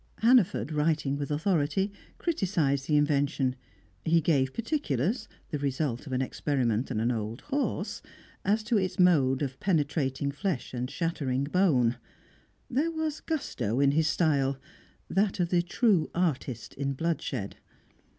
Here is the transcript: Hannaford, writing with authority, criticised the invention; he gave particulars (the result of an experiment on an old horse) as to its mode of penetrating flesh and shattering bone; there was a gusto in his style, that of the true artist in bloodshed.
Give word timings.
Hannaford, 0.17 0.71
writing 0.71 1.15
with 1.15 1.29
authority, 1.29 1.93
criticised 2.17 2.87
the 2.87 2.97
invention; 2.97 3.55
he 4.03 4.19
gave 4.19 4.51
particulars 4.51 5.27
(the 5.51 5.59
result 5.59 6.07
of 6.07 6.11
an 6.11 6.23
experiment 6.23 6.89
on 6.89 6.99
an 6.99 7.11
old 7.11 7.41
horse) 7.41 8.01
as 8.43 8.63
to 8.63 8.79
its 8.79 8.97
mode 8.97 9.43
of 9.43 9.59
penetrating 9.59 10.31
flesh 10.31 10.73
and 10.73 10.89
shattering 10.89 11.43
bone; 11.43 11.97
there 12.67 12.89
was 12.89 13.19
a 13.19 13.23
gusto 13.27 13.79
in 13.79 13.91
his 13.91 14.07
style, 14.07 14.57
that 15.07 15.39
of 15.39 15.49
the 15.49 15.61
true 15.61 16.09
artist 16.15 16.73
in 16.73 16.93
bloodshed. 16.93 17.57